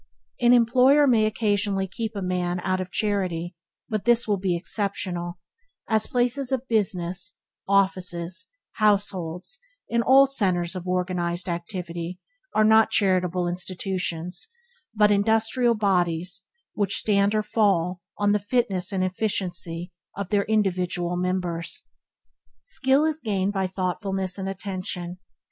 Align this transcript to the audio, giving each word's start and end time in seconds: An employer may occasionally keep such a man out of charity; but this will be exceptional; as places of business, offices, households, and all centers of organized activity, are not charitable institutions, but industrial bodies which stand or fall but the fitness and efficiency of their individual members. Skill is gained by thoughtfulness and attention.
An 0.39 0.51
employer 0.51 1.05
may 1.05 1.27
occasionally 1.27 1.85
keep 1.85 2.13
such 2.15 2.21
a 2.21 2.25
man 2.25 2.59
out 2.61 2.81
of 2.81 2.89
charity; 2.91 3.53
but 3.87 4.03
this 4.03 4.27
will 4.27 4.39
be 4.39 4.55
exceptional; 4.57 5.37
as 5.87 6.07
places 6.07 6.51
of 6.51 6.67
business, 6.67 7.37
offices, 7.67 8.47
households, 8.77 9.59
and 9.91 10.01
all 10.01 10.25
centers 10.25 10.75
of 10.75 10.87
organized 10.87 11.47
activity, 11.47 12.19
are 12.55 12.63
not 12.63 12.89
charitable 12.89 13.47
institutions, 13.47 14.47
but 14.95 15.11
industrial 15.11 15.75
bodies 15.75 16.47
which 16.73 16.97
stand 16.97 17.35
or 17.35 17.43
fall 17.43 18.01
but 18.17 18.31
the 18.31 18.39
fitness 18.39 18.91
and 18.91 19.03
efficiency 19.03 19.91
of 20.17 20.29
their 20.29 20.45
individual 20.45 21.15
members. 21.15 21.83
Skill 22.59 23.05
is 23.05 23.21
gained 23.21 23.53
by 23.53 23.67
thoughtfulness 23.67 24.39
and 24.39 24.49
attention. 24.49 25.19